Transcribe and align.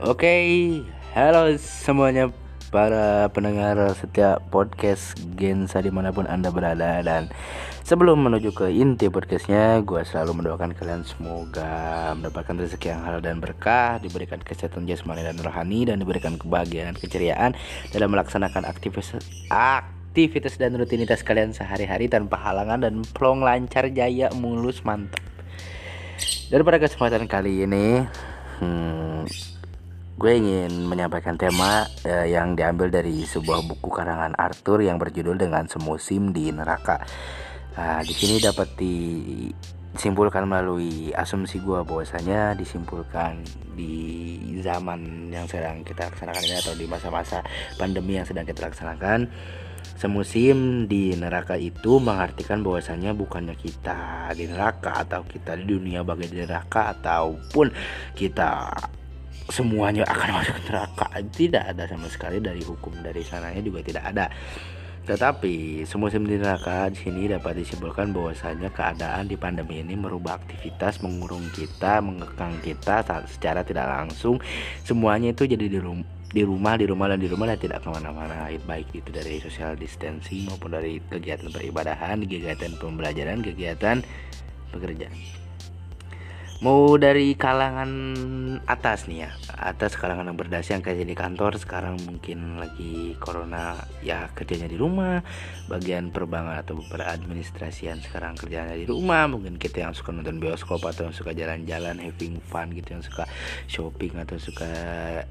Oke, 0.00 0.32
halo 1.12 1.52
semuanya 1.60 2.32
para 2.72 3.28
pendengar 3.36 3.76
setiap 3.92 4.40
podcast 4.48 5.12
Gensa 5.36 5.84
di 5.84 5.92
mana 5.92 6.08
pun 6.08 6.24
anda 6.24 6.48
berada 6.48 7.04
dan 7.04 7.28
sebelum 7.84 8.24
menuju 8.24 8.56
ke 8.56 8.72
inti 8.72 9.12
podcastnya, 9.12 9.76
gue 9.84 10.00
selalu 10.00 10.40
mendoakan 10.40 10.72
kalian 10.72 11.04
semoga 11.04 12.16
mendapatkan 12.16 12.56
rezeki 12.64 12.96
yang 12.96 13.04
halal 13.04 13.20
dan 13.20 13.44
berkah, 13.44 14.00
diberikan 14.00 14.40
kesehatan 14.40 14.88
jasmani 14.88 15.20
dan 15.20 15.36
rohani 15.36 15.84
dan 15.84 16.00
diberikan 16.00 16.40
kebahagiaan 16.40 16.96
keceriaan 16.96 17.52
dalam 17.92 18.08
melaksanakan 18.08 18.64
aktivitas 18.64 19.20
aktivitas 19.52 20.56
dan 20.56 20.80
rutinitas 20.80 21.20
kalian 21.20 21.52
sehari-hari 21.52 22.08
tanpa 22.08 22.40
halangan 22.40 22.88
dan 22.88 23.04
plong 23.12 23.44
lancar 23.44 23.84
jaya 23.92 24.32
mulus 24.32 24.80
mantap. 24.80 25.20
Dan 26.48 26.64
pada 26.64 26.80
kesempatan 26.80 27.28
kali 27.28 27.68
ini, 27.68 28.00
hmm, 28.64 29.49
gue 30.20 30.36
ingin 30.36 30.84
menyampaikan 30.84 31.40
tema 31.40 31.88
uh, 32.04 32.26
yang 32.28 32.52
diambil 32.52 32.92
dari 32.92 33.24
sebuah 33.24 33.64
buku 33.64 33.88
karangan 33.88 34.36
Arthur 34.36 34.84
yang 34.84 35.00
berjudul 35.00 35.40
dengan 35.40 35.64
semusim 35.64 36.36
di 36.36 36.52
neraka. 36.52 37.00
Uh, 37.72 38.04
di 38.04 38.12
sini 38.12 38.36
dapat 38.36 38.68
disimpulkan 38.76 40.44
melalui 40.44 41.08
asumsi 41.16 41.64
gue 41.64 41.80
bahwasanya 41.80 42.52
disimpulkan 42.52 43.40
di 43.72 44.60
zaman 44.60 45.32
yang 45.32 45.48
sedang 45.48 45.80
kita 45.88 46.12
laksanakan 46.12 46.44
ini 46.44 46.56
atau 46.60 46.76
di 46.76 46.84
masa-masa 46.84 47.40
pandemi 47.80 48.20
yang 48.20 48.28
sedang 48.28 48.44
kita 48.44 48.68
laksanakan 48.68 49.24
semusim 49.96 50.84
di 50.84 51.16
neraka 51.16 51.56
itu 51.56 51.96
mengartikan 51.96 52.60
bahwasanya 52.60 53.16
bukannya 53.16 53.56
kita 53.56 54.28
di 54.36 54.52
neraka 54.52 55.00
atau 55.00 55.24
kita 55.24 55.56
di 55.56 55.64
dunia 55.64 56.04
bagai 56.04 56.28
di 56.28 56.44
neraka 56.44 56.92
ataupun 56.92 57.72
kita 58.12 58.68
semuanya 59.50 60.06
akan 60.06 60.28
masuk 60.40 60.58
neraka. 60.70 61.06
Tidak 61.30 61.64
ada 61.74 61.84
sama 61.90 62.06
sekali 62.06 62.38
dari 62.38 62.62
hukum 62.62 62.94
dari 63.02 63.20
sananya 63.26 63.60
juga 63.60 63.82
tidak 63.82 64.04
ada. 64.06 64.26
Tetapi 65.10 65.82
semusim 65.88 66.22
di 66.22 66.38
neraka 66.38 66.86
di 66.92 66.98
sini 67.02 67.26
dapat 67.26 67.58
disimpulkan 67.58 68.14
bahwasanya 68.14 68.70
keadaan 68.70 69.26
di 69.26 69.34
pandemi 69.34 69.82
ini 69.82 69.98
merubah 69.98 70.38
aktivitas 70.38 71.02
mengurung 71.02 71.42
kita 71.50 71.98
mengekang 71.98 72.54
kita 72.62 73.02
secara 73.26 73.66
tidak 73.66 73.90
langsung. 73.90 74.38
Semuanya 74.86 75.34
itu 75.34 75.50
jadi 75.50 75.66
di, 75.66 75.82
rum 75.82 76.06
di 76.30 76.46
rumah 76.46 76.78
di 76.78 76.86
rumah 76.86 77.10
dan 77.10 77.18
di 77.18 77.26
rumah 77.26 77.50
dan 77.50 77.58
tidak 77.58 77.82
ke 77.82 77.88
mana-mana. 77.90 78.54
Baik 78.68 78.92
itu 78.94 79.10
dari 79.10 79.42
social 79.42 79.74
distancing 79.74 80.46
maupun 80.46 80.78
dari 80.78 81.02
kegiatan 81.10 81.50
peribadahan 81.50 82.22
kegiatan 82.22 82.78
pembelajaran 82.78 83.42
kegiatan 83.42 84.06
pekerjaan 84.70 85.40
mau 86.60 86.92
dari 87.00 87.32
kalangan 87.40 87.88
atas 88.68 89.08
nih 89.08 89.24
ya. 89.24 89.30
Atas 89.56 89.96
kalangan 89.96 90.28
yang 90.28 90.36
berdasi 90.36 90.76
yang 90.76 90.84
kerja 90.84 91.04
di 91.08 91.16
kantor 91.16 91.56
sekarang 91.56 91.96
mungkin 92.04 92.60
lagi 92.60 93.16
corona 93.16 93.80
ya 94.04 94.28
kerjanya 94.36 94.68
di 94.68 94.76
rumah 94.76 95.24
bagian 95.72 96.12
perbankan 96.12 96.60
atau 96.60 96.76
peradministrasian 96.92 98.04
sekarang 98.04 98.36
kerjanya 98.36 98.76
di 98.76 98.84
rumah. 98.84 99.24
Mungkin 99.24 99.56
kita 99.56 99.88
yang 99.88 99.96
suka 99.96 100.12
nonton 100.12 100.36
bioskop 100.36 100.84
atau 100.84 101.08
yang 101.08 101.16
suka 101.16 101.32
jalan-jalan 101.32 101.96
having 101.96 102.44
fun 102.44 102.68
gitu 102.76 102.92
yang 102.92 103.04
suka 103.04 103.24
shopping 103.64 104.20
atau 104.20 104.36
suka 104.36 104.68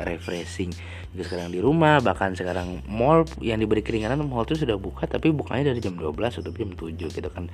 refreshing 0.02 0.74
juga 1.14 1.24
sekarang 1.30 1.54
di 1.54 1.62
rumah. 1.62 2.02
Bahkan 2.02 2.42
sekarang 2.42 2.82
mall 2.90 3.30
yang 3.38 3.62
diberi 3.62 3.86
keringanan 3.86 4.26
mall 4.26 4.50
itu 4.50 4.66
sudah 4.66 4.82
buka 4.82 5.06
tapi 5.06 5.30
bukanya 5.30 5.78
dari 5.78 5.80
jam 5.86 5.94
12 5.94 6.42
atau 6.42 6.50
jam 6.50 6.74
7 6.74 6.98
gitu 6.98 7.30
kan 7.30 7.46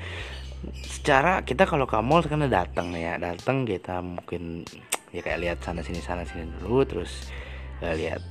secara 0.84 1.42
kita 1.44 1.68
kalau 1.68 1.86
ke 1.90 1.98
mall 2.00 2.24
kan 2.26 2.44
datang 2.46 2.94
ya 2.94 3.18
datang 3.18 3.66
kita 3.66 4.02
mungkin 4.02 4.66
ya 5.14 5.22
kayak 5.24 5.40
lihat 5.42 5.58
sana 5.64 5.82
sini 5.82 6.04
sana 6.04 6.28
sini 6.28 6.48
dulu 6.60 6.84
terus 6.84 7.32
ya, 7.80 7.96
lihat 7.96 8.22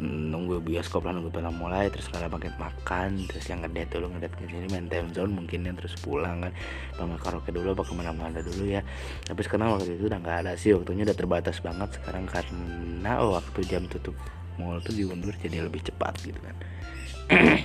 mm, 0.00 0.32
nunggu 0.32 0.64
bioskop 0.64 1.04
lah 1.04 1.12
nunggu 1.12 1.34
film 1.34 1.54
mulai 1.56 1.92
terus 1.92 2.08
kalau 2.08 2.32
paket 2.32 2.56
makan 2.56 3.28
terus 3.28 3.44
yang 3.50 3.60
ngedet 3.60 3.88
dulu 3.92 4.08
ngedet 4.16 4.32
ke 4.32 4.48
sini 4.48 4.66
main 4.72 4.88
time 4.88 5.12
zone 5.12 5.32
mungkin 5.36 5.68
ya 5.68 5.72
terus 5.76 5.94
pulang 6.00 6.44
kan. 6.48 6.52
Pamer 6.96 7.20
karaoke 7.20 7.50
dulu 7.52 7.76
apa 7.76 7.82
ke 7.84 7.92
mana-mana 7.92 8.40
dulu 8.40 8.64
ya. 8.70 8.80
Tapi 9.28 9.40
sekarang 9.44 9.76
waktu 9.76 10.00
itu 10.00 10.08
udah 10.08 10.18
nggak 10.22 10.38
ada 10.46 10.52
sih 10.56 10.72
waktunya 10.72 11.04
udah 11.04 11.16
terbatas 11.16 11.60
banget 11.60 12.00
sekarang 12.00 12.24
karena 12.24 13.12
oh, 13.20 13.36
waktu 13.36 13.60
jam 13.68 13.84
tutup 13.90 14.16
mall 14.58 14.78
tuh 14.82 14.94
diundur 14.94 15.34
jadi 15.38 15.66
lebih 15.66 15.82
cepat 15.82 16.14
gitu 16.22 16.38
kan 16.38 16.56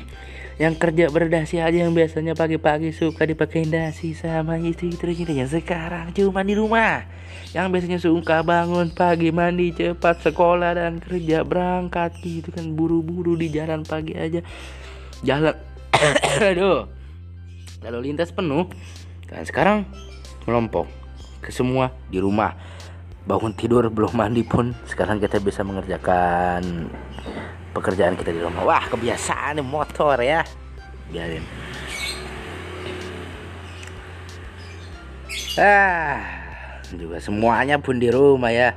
yang 0.60 0.76
kerja 0.76 1.08
berdasi 1.08 1.64
aja 1.64 1.88
yang 1.88 1.96
biasanya 1.96 2.36
pagi-pagi 2.36 2.92
suka 2.92 3.24
dipakai 3.24 3.64
dasi 3.64 4.12
sama 4.12 4.60
istri. 4.60 4.92
Tercinta 4.92 5.32
yang 5.32 5.48
sekarang 5.48 6.12
cuma 6.12 6.44
di 6.44 6.52
rumah. 6.52 7.08
Yang 7.56 7.66
biasanya 7.72 8.00
suka 8.04 8.44
bangun 8.44 8.92
pagi 8.92 9.32
mandi 9.32 9.72
cepat 9.72 10.20
sekolah 10.20 10.76
dan 10.76 11.00
kerja 11.00 11.48
berangkat 11.48 12.20
gitu 12.20 12.52
kan. 12.52 12.76
Buru-buru 12.76 13.40
di 13.40 13.48
jalan 13.48 13.88
pagi 13.88 14.20
aja. 14.20 14.44
Jalan. 15.24 15.56
Aduh. 16.52 16.92
Lalu 17.80 18.12
lintas 18.12 18.36
penuh. 18.36 18.68
Dan 19.32 19.48
sekarang 19.48 19.88
melompok 20.44 20.92
ke 21.40 21.56
semua 21.56 21.96
di 22.12 22.20
rumah. 22.20 22.52
Bangun 23.24 23.56
tidur 23.56 23.88
belum 23.88 24.12
mandi 24.12 24.44
pun 24.44 24.76
sekarang 24.84 25.24
kita 25.24 25.40
bisa 25.40 25.64
mengerjakan 25.64 26.92
pekerjaan 27.80 28.20
kita 28.20 28.36
di 28.36 28.44
rumah. 28.44 28.68
Wah 28.68 28.84
kebiasaan 28.92 29.64
nih 29.64 29.66
motor 29.66 30.20
ya. 30.20 30.44
Biarin. 31.10 31.44
Ah 35.60 36.40
juga 36.98 37.22
semuanya 37.22 37.78
pun 37.78 38.02
di 38.02 38.10
rumah 38.10 38.50
ya 38.50 38.74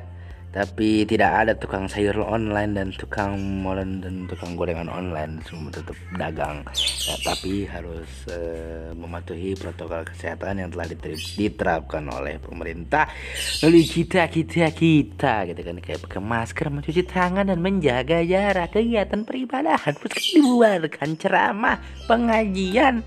tapi 0.52 1.08
tidak 1.08 1.32
ada 1.32 1.52
tukang 1.56 1.88
sayur 1.88 2.20
online 2.28 2.76
dan 2.76 2.92
tukang 2.92 3.40
molen 3.40 4.04
dan 4.04 4.28
tukang 4.28 4.52
gorengan 4.52 4.92
online. 4.92 5.40
Semua 5.48 5.72
tetap 5.72 5.96
dagang. 6.20 6.60
Ya, 6.76 7.14
tapi 7.24 7.64
harus 7.64 8.28
uh, 8.28 8.92
mematuhi 8.92 9.56
protokol 9.56 10.04
kesehatan 10.04 10.60
yang 10.60 10.68
telah 10.68 10.92
diterapkan 11.40 12.04
oleh 12.12 12.36
pemerintah. 12.36 13.08
Oleh 13.64 13.80
kita 13.88 14.28
kita 14.28 14.68
kita 14.76 15.48
gitu 15.48 15.60
kan. 15.64 15.76
Kayak 15.80 16.04
pakai 16.04 16.20
masker 16.20 16.68
mencuci 16.68 17.02
tangan 17.08 17.48
dan 17.48 17.58
menjaga 17.64 18.20
jarak. 18.20 18.76
Kegiatan 18.76 19.24
peribadahan 19.24 19.96
dibubarkan 19.96 21.16
ceramah 21.16 21.80
pengajian 22.04 23.00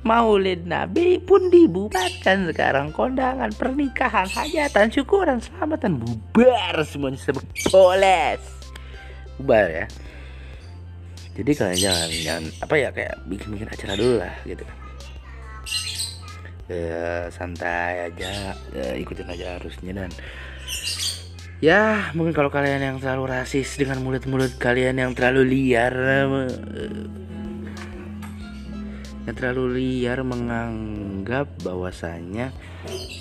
Maulid 0.00 0.64
Nabi 0.64 1.20
pun 1.20 1.52
dibubarkan 1.52 2.48
sekarang. 2.48 2.92
Kondangan 2.96 3.52
pernikahan 3.52 4.26
hajatan 4.32 4.88
syukuran 4.88 5.38
selamatan. 5.44 6.00
Bubar 6.00 6.80
semuanya 6.88 7.20
poles 7.68 8.60
bubar 9.40 9.66
ya. 9.72 9.86
Jadi 11.40 11.50
kalian 11.56 11.78
jangan 11.80 12.08
jangan 12.20 12.44
apa 12.60 12.74
ya 12.76 12.88
kayak 12.92 13.14
bikin 13.24 13.48
bikin 13.56 13.68
acara 13.72 13.96
dulu 13.96 14.14
lah 14.20 14.34
gitu. 14.44 14.64
Ya, 16.70 17.26
santai 17.32 18.12
aja. 18.12 18.54
Ya, 18.76 18.88
ikutin 19.00 19.26
aja 19.26 19.56
harusnya 19.56 20.04
dan 20.04 20.10
ya 21.60 22.12
mungkin 22.16 22.32
kalau 22.32 22.48
kalian 22.52 22.80
yang 22.80 22.96
terlalu 23.00 23.36
rasis 23.36 23.76
dengan 23.76 24.00
mulut-mulut 24.00 24.56
kalian 24.56 24.96
yang 24.96 25.12
terlalu 25.12 25.44
liar 25.44 25.92
yang 29.30 29.38
terlalu 29.38 29.78
liar 29.78 30.26
menganggap 30.26 31.46
bahwasanya 31.62 32.50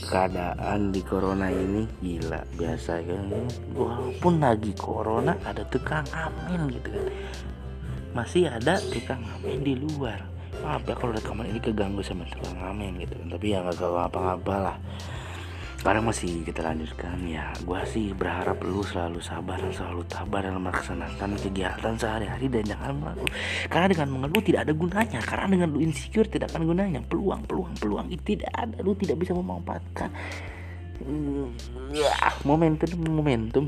keadaan 0.10 0.90
di 0.90 1.06
corona 1.06 1.54
ini 1.54 1.86
gila 2.02 2.42
biasa 2.58 3.06
kan 3.06 3.30
walaupun 3.78 4.42
lagi 4.42 4.74
corona 4.74 5.38
ada 5.46 5.62
tukang 5.70 6.02
amin 6.10 6.66
gitu 6.74 6.98
kan. 6.98 7.06
Masih 8.18 8.50
ada 8.50 8.82
tukang 8.90 9.22
amin 9.22 9.62
di 9.62 9.78
luar. 9.78 10.26
Maaf 10.66 10.82
ya 10.90 10.98
kalau 10.98 11.14
rekaman 11.14 11.46
ini 11.46 11.62
keganggu 11.62 12.02
sama 12.02 12.26
tukang 12.26 12.58
amin 12.58 13.06
gitu 13.06 13.14
kan. 13.14 13.28
Tapi 13.30 13.46
ya 13.54 13.62
nggak 13.62 14.10
apa-apa 14.10 14.56
lah 14.58 14.78
sekarang 15.80 16.04
masih 16.04 16.44
kita 16.44 16.60
lanjutkan 16.60 17.16
ya. 17.24 17.56
Gue 17.64 17.80
sih 17.88 18.12
berharap 18.12 18.60
lu 18.68 18.84
selalu 18.84 19.24
sabar 19.24 19.56
dan 19.56 19.72
selalu 19.72 20.04
tabah 20.12 20.44
dalam 20.44 20.62
melaksanakan 20.68 21.40
kegiatan 21.40 21.96
sehari-hari 21.96 22.52
dan 22.52 22.64
jangan 22.68 23.00
melakukan 23.00 23.34
karena 23.72 23.88
dengan 23.88 24.08
mengeluh 24.12 24.44
tidak 24.44 24.62
ada 24.68 24.74
gunanya. 24.76 25.20
Karena 25.24 25.48
dengan 25.48 25.70
lu 25.72 25.80
insecure 25.80 26.28
tidak 26.28 26.52
akan 26.52 26.68
gunanya. 26.68 27.00
Peluang 27.08 27.42
peluang 27.48 27.74
peluang 27.80 28.08
itu 28.12 28.36
tidak 28.36 28.52
ada. 28.52 28.78
Lu 28.84 28.92
tidak 29.00 29.18
bisa 29.24 29.32
memanfaatkan 29.32 30.12
ya 31.96 32.12
momentum 32.44 32.92
momentum 33.08 33.66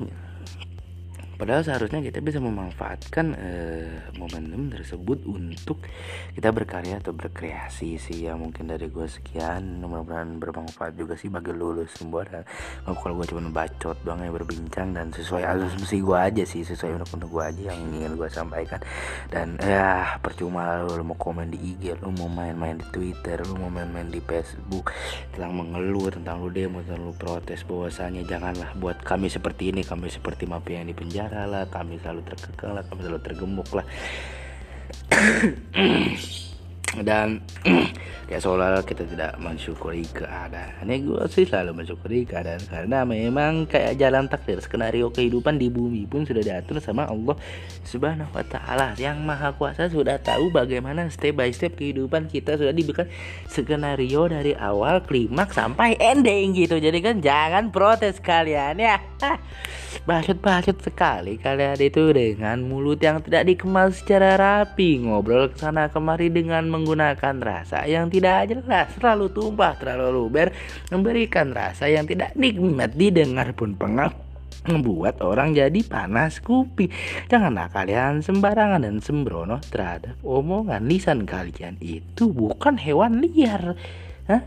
padahal 1.41 1.65
seharusnya 1.65 2.05
kita 2.05 2.21
bisa 2.21 2.37
memanfaatkan 2.37 3.33
uh, 3.33 4.13
momentum 4.21 4.69
tersebut 4.69 5.25
untuk 5.25 5.81
kita 6.37 6.53
berkarya 6.53 7.01
atau 7.01 7.17
berkreasi 7.17 7.97
sih. 7.97 8.29
Ya 8.29 8.37
mungkin 8.37 8.69
dari 8.69 8.85
gue 8.85 9.09
sekian. 9.09 9.81
Mudah-mudahan 9.81 10.37
bermanfaat 10.37 10.93
juga 10.93 11.17
sih 11.17 11.33
bagi 11.33 11.49
lulus 11.49 11.97
semua. 11.97 12.21
Dan 12.29 12.45
kalau 12.85 13.17
gue 13.17 13.25
cuma 13.33 13.49
bacot 13.49 13.97
doang 14.05 14.21
ya 14.21 14.29
berbincang 14.29 14.93
dan 14.93 15.09
sesuai 15.09 15.41
asumsi 15.41 16.05
gue 16.05 16.13
aja 16.13 16.43
sih 16.45 16.61
sesuai 16.61 17.01
untuk 17.01 17.25
gue 17.25 17.41
aja 17.41 17.73
yang 17.73 17.89
ingin 17.89 18.13
gue 18.13 18.29
sampaikan. 18.29 18.77
Dan 19.33 19.57
ya 19.57 20.21
percuma 20.21 20.85
lu 20.85 21.01
mau 21.01 21.17
komen 21.17 21.49
di 21.49 21.57
IG 21.73 21.97
lu 22.05 22.13
mau 22.13 22.29
main-main 22.29 22.77
di 22.77 22.85
Twitter 22.93 23.41
lu 23.47 23.57
mau 23.57 23.73
main-main 23.73 24.05
di 24.05 24.21
Facebook 24.21 24.93
tentang 25.33 25.57
mengeluh 25.57 26.13
tentang 26.13 26.43
lu 26.43 26.53
demo 26.53 26.85
tentang 26.85 27.09
lu 27.09 27.13
protes 27.17 27.65
bahwasanya 27.65 28.21
janganlah 28.27 28.77
buat 28.77 28.99
kami 29.01 29.31
seperti 29.31 29.73
ini 29.73 29.81
kami 29.81 30.11
seperti 30.11 30.45
mafia 30.45 30.83
yang 30.83 30.91
di 30.91 30.95
penjara 30.97 31.30
lah 31.31 31.63
kami 31.71 31.97
selalu 32.03 32.21
terkekang 32.27 32.75
lah 32.75 32.83
kami 32.83 33.07
selalu 33.07 33.21
tergemuk 33.23 33.69
lah. 33.71 33.87
Dan 36.91 37.39
ya 38.27 38.35
seolah 38.35 38.83
kita 38.83 39.07
tidak 39.07 39.39
mensyukuri 39.39 40.03
keadaan. 40.11 40.83
Ya 40.91 40.99
gue 40.99 41.23
sih 41.31 41.47
selalu 41.47 41.83
mensyukuri 41.83 42.27
keadaan 42.27 42.59
karena 42.67 43.07
memang 43.07 43.63
kayak 43.63 43.95
jalan 43.95 44.27
takdir. 44.27 44.59
Skenario 44.59 45.07
kehidupan 45.07 45.55
di 45.55 45.71
bumi 45.71 46.03
pun 46.03 46.27
sudah 46.27 46.43
diatur 46.43 46.83
sama 46.83 47.07
Allah 47.07 47.39
subhanahu 47.87 48.35
wa 48.35 48.43
ta'ala. 48.43 48.99
Yang 48.99 49.23
maha 49.23 49.55
kuasa 49.55 49.87
sudah 49.87 50.19
tahu 50.19 50.51
bagaimana 50.51 51.07
step 51.07 51.39
by 51.39 51.55
step 51.55 51.79
kehidupan 51.79 52.27
kita 52.27 52.59
sudah 52.59 52.75
diberikan 52.75 53.07
skenario 53.47 54.27
dari 54.27 54.51
awal 54.59 54.99
klimaks 55.07 55.55
sampai 55.55 55.95
ending 55.95 56.51
gitu. 56.59 56.75
Jadi 56.75 56.99
kan 56.99 57.23
jangan 57.23 57.71
protes 57.71 58.19
kalian 58.19 58.83
ya 58.83 58.99
bacot-bacot 60.07 60.77
sekali 60.81 61.37
kalian 61.37 61.77
itu 61.77 62.09
dengan 62.11 62.57
mulut 62.65 62.97
yang 63.01 63.21
tidak 63.21 63.47
dikemas 63.47 64.01
secara 64.01 64.39
rapi 64.39 65.01
ngobrol 65.01 65.51
ke 65.51 65.61
sana 65.61 65.91
kemari 65.93 66.31
dengan 66.31 66.67
menggunakan 66.67 67.37
rasa 67.37 67.85
yang 67.85 68.09
tidak 68.09 68.49
jelas 68.49 68.89
terlalu 68.97 69.29
tumpah 69.29 69.77
terlalu 69.77 70.09
luber 70.09 70.47
memberikan 70.89 71.53
rasa 71.53 71.91
yang 71.91 72.07
tidak 72.07 72.33
nikmat 72.33 72.95
didengar 72.97 73.53
pun 73.53 73.77
pengap 73.77 74.31
membuat 74.69 75.17
orang 75.25 75.57
jadi 75.57 75.81
panas 75.81 76.37
kuping. 76.37 76.93
Janganlah 77.33 77.73
kalian 77.73 78.21
sembarangan 78.21 78.85
dan 78.85 79.01
sembrono 79.01 79.57
terhadap 79.73 80.13
omongan 80.21 80.85
lisan 80.85 81.25
kalian 81.25 81.81
itu 81.81 82.29
bukan 82.29 82.77
hewan 82.77 83.25
liar. 83.25 83.73
Hah? 84.29 84.41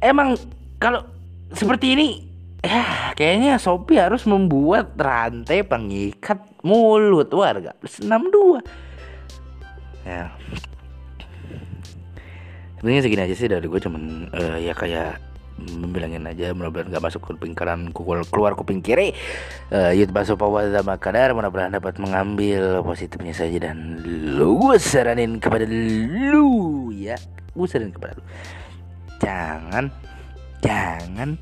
Emang 0.00 0.40
kalau 0.80 1.04
seperti 1.52 1.92
ini 1.92 2.08
ya 2.66 3.14
kayaknya 3.14 3.62
Sopi 3.62 3.94
harus 4.02 4.26
membuat 4.26 4.98
rantai 4.98 5.62
pengikat 5.62 6.42
mulut 6.66 7.30
warga. 7.30 7.72
Plus 7.78 8.02
62 8.02 8.62
ya. 10.06 10.34
Sebenarnya 12.76 13.02
segini 13.02 13.22
aja 13.24 13.34
sih 13.34 13.48
dari 13.48 13.66
gue 13.66 13.80
cuman 13.80 14.30
uh, 14.30 14.58
ya 14.60 14.74
kayak 14.76 15.18
membilangin 15.56 16.28
aja 16.28 16.52
mudah-mudahan 16.52 16.92
gak 16.92 17.00
masuk 17.00 17.32
kuping 17.32 17.56
kanan 17.56 17.88
keluar 17.96 18.52
kuping 18.52 18.84
kiri. 18.84 19.16
Uh, 19.72 19.96
masuk 20.12 20.36
bawah 20.36 20.68
sama 20.68 21.00
kadar 21.00 21.32
mudah-mudahan 21.32 21.72
dapat 21.72 21.96
mengambil 21.96 22.84
positifnya 22.84 23.32
saja 23.32 23.70
dan 23.70 24.04
lu 24.04 24.60
gue 24.60 24.76
saranin 24.76 25.40
kepada 25.40 25.64
lu 25.64 26.92
ya. 26.92 27.16
Gue 27.56 27.66
saranin 27.66 27.94
kepada 27.96 28.20
lu. 28.20 28.24
Jangan 29.16 29.88
jangan 30.60 31.40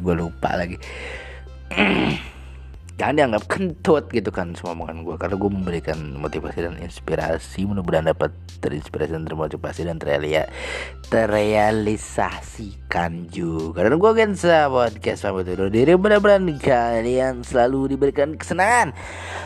Gue 0.00 0.14
lupa 0.16 0.54
lagi 0.56 0.76
jangan 2.96 3.12
dianggap 3.12 3.44
kentut 3.44 4.08
gitu 4.08 4.32
kan 4.32 4.56
semua 4.56 4.72
omongan 4.72 5.04
gue 5.04 5.20
karena 5.20 5.36
gue 5.36 5.50
memberikan 5.52 6.16
motivasi 6.16 6.64
dan 6.64 6.80
inspirasi 6.80 7.68
mudah-mudahan 7.68 8.08
dapat 8.08 8.32
terinspirasi 8.64 9.12
dan 9.12 9.28
termotivasi 9.28 9.84
dan 9.84 10.00
terrealia 10.00 10.48
terrealisasikan 11.06 13.30
juga. 13.30 13.86
Dan 13.86 13.94
gue 14.00 14.10
Gensa 14.16 14.66
podcast 14.72 15.28
pamit 15.28 15.44
dulu 15.46 15.70
diri 15.70 15.94
mudah-mudahan 15.94 16.42
kalian 16.56 17.44
selalu 17.44 17.92
diberikan 17.94 18.34
kesenangan. 18.34 18.90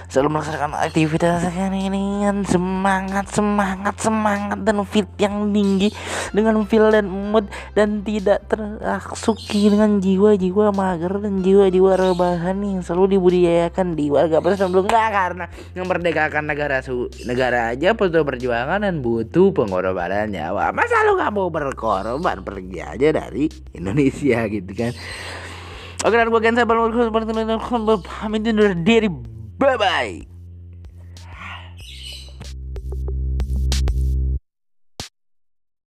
Selalu 0.06 0.38
melaksanakan 0.38 0.70
aktivitas 0.74 1.44
ini 1.54 1.90
dengan 1.90 2.42
semangat 2.46 3.26
semangat 3.34 3.98
semangat 3.98 4.58
dan 4.62 4.84
fit 4.86 5.06
yang 5.18 5.52
tinggi 5.54 5.90
dengan 6.34 6.66
feel 6.66 6.90
dan 6.90 7.06
mood 7.06 7.46
dan 7.74 8.02
tidak 8.02 8.42
terasuki 8.50 9.70
dengan 9.70 10.00
jiwa-jiwa 10.02 10.74
mager 10.74 11.20
dan 11.22 11.42
jiwa-jiwa 11.44 11.94
rebahan 11.94 12.58
yang 12.58 12.82
selalu 12.82 13.06
dibudi 13.18 13.39
dibiayakan 13.40 13.96
di 13.96 14.12
warga 14.12 14.44
plus 14.44 14.60
belum 14.60 14.84
nggak 14.84 15.08
karena 15.08 15.44
memerdekakan 15.72 16.44
negara 16.44 16.84
su 16.84 17.08
negara 17.24 17.72
aja 17.72 17.96
butuh 17.96 18.20
perjuangan 18.20 18.84
dan 18.84 19.00
butuh 19.00 19.56
pengorbanan 19.56 20.28
nyawa 20.28 20.76
masa 20.76 21.00
lu 21.08 21.16
nggak 21.16 21.32
mau 21.32 21.48
berkorban 21.48 22.44
pergi 22.44 22.78
aja 22.84 23.08
dari 23.16 23.48
Indonesia 23.72 24.44
gitu 24.52 24.72
kan 24.76 24.92
oke 26.04 26.14
dan 26.14 26.28
gue 26.28 26.40
Gensa 26.44 26.68
Balmur 26.68 26.92
pamit 28.04 28.44
undur 28.44 28.76
diri 28.76 29.08
bye 29.56 29.80
bye 29.80 30.29